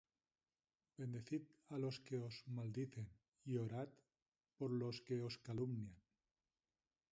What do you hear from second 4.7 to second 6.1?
los que os calumnian.